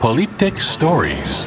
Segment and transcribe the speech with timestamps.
[0.00, 1.46] Polyptych Stories.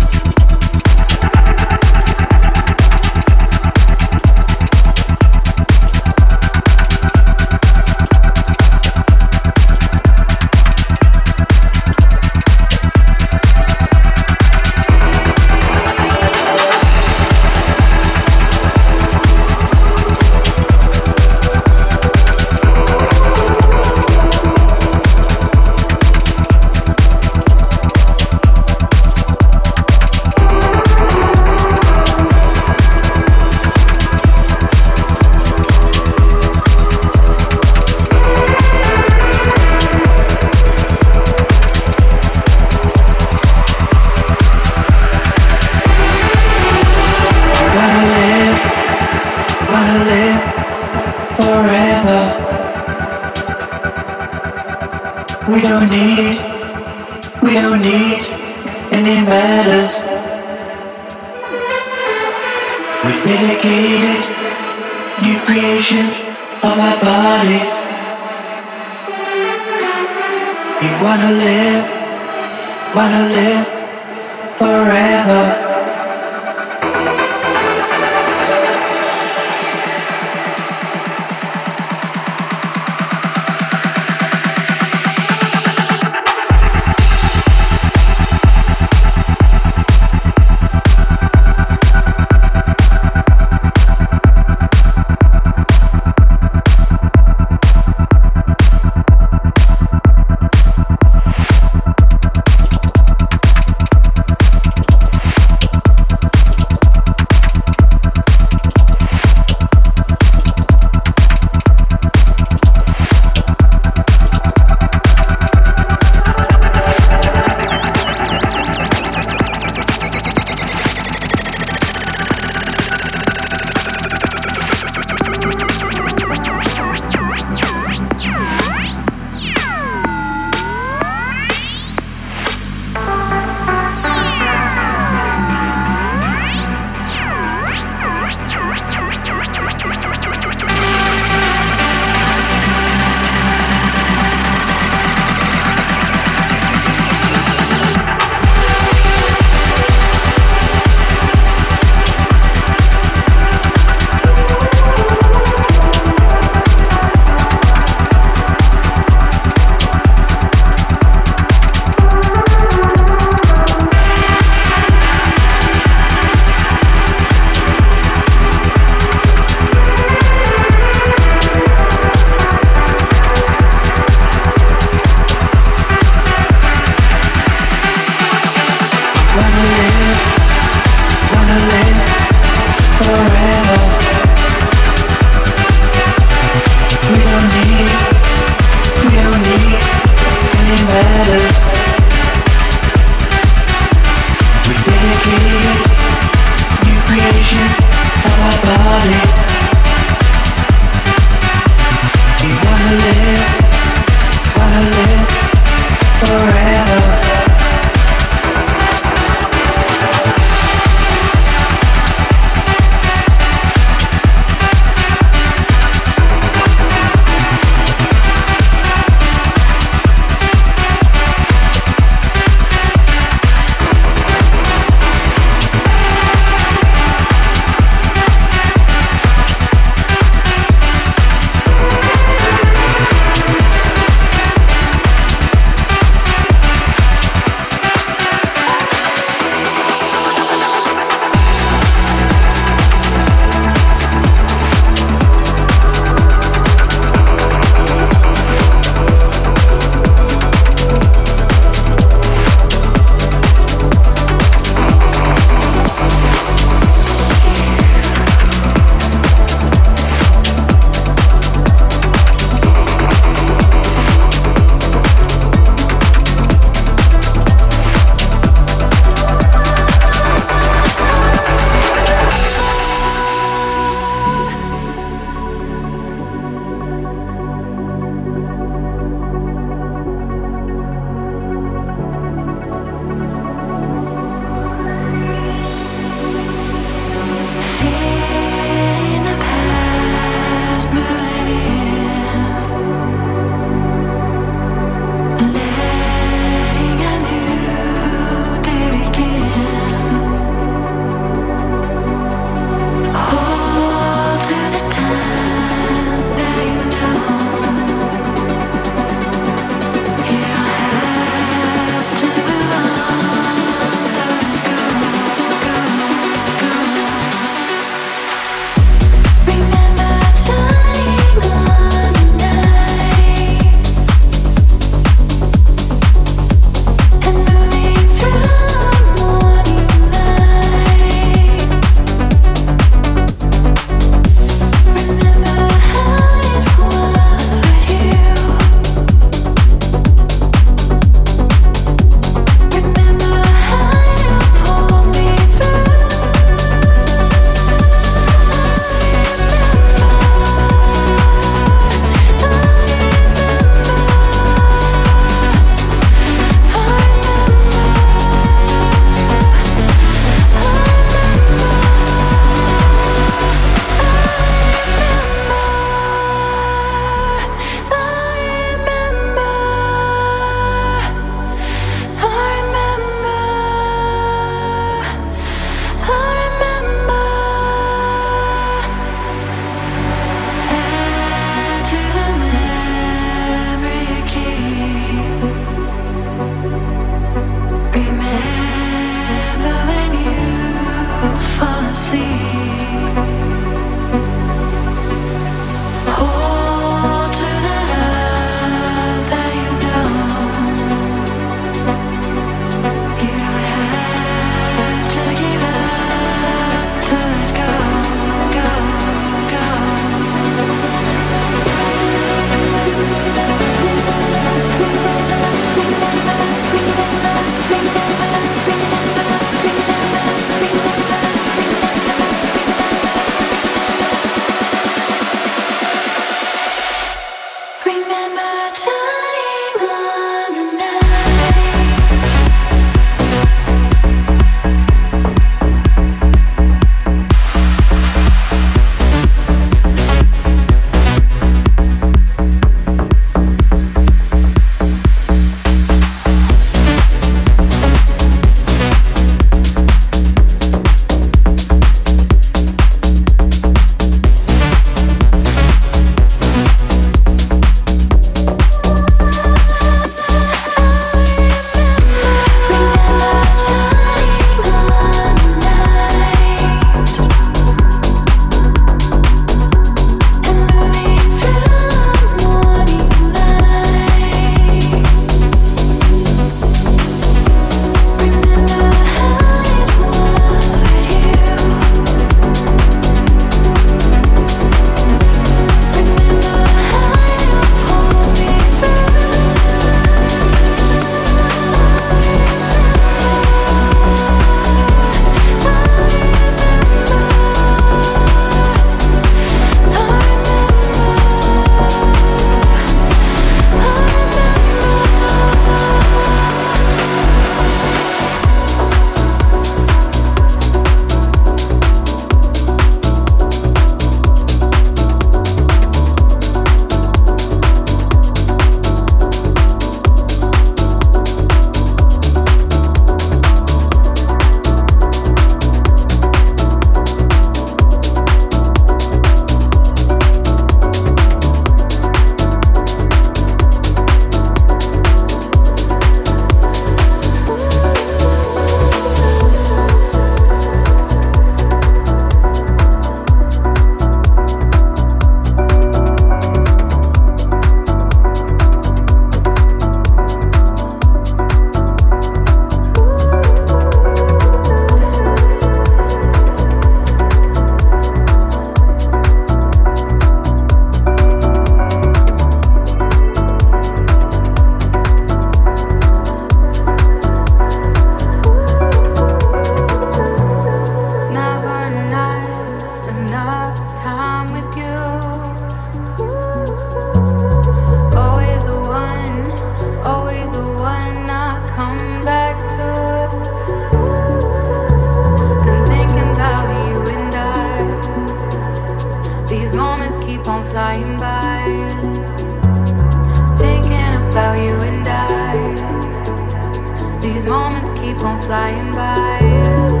[597.21, 600.00] These moments keep on flying by.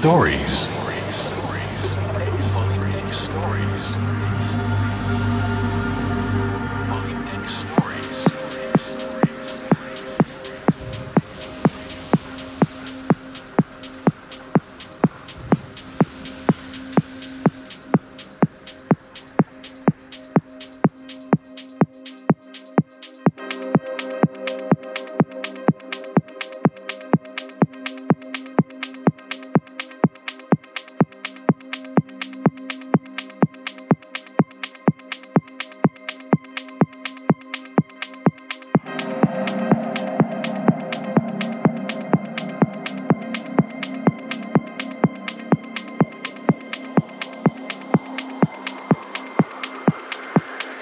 [0.00, 0.49] Stories.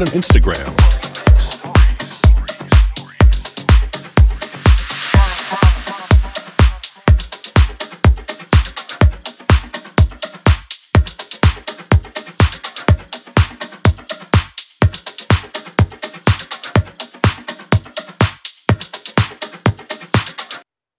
[0.00, 0.29] Find us